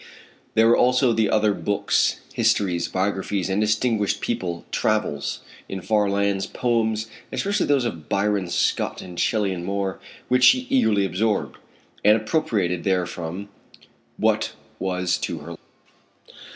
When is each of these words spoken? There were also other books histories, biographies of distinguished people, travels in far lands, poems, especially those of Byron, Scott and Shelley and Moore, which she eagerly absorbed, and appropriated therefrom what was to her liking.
There 0.55 0.67
were 0.67 0.75
also 0.75 1.15
other 1.27 1.53
books 1.53 2.21
histories, 2.33 2.87
biographies 2.87 3.51
of 3.51 3.59
distinguished 3.59 4.19
people, 4.19 4.65
travels 4.71 5.41
in 5.69 5.79
far 5.83 6.09
lands, 6.09 6.47
poems, 6.47 7.05
especially 7.31 7.67
those 7.67 7.85
of 7.85 8.09
Byron, 8.09 8.47
Scott 8.49 9.03
and 9.03 9.19
Shelley 9.19 9.53
and 9.53 9.63
Moore, 9.63 9.99
which 10.27 10.43
she 10.45 10.65
eagerly 10.71 11.05
absorbed, 11.05 11.57
and 12.03 12.17
appropriated 12.17 12.83
therefrom 12.83 13.49
what 14.17 14.53
was 14.79 15.19
to 15.19 15.37
her 15.37 15.49
liking. 15.51 16.37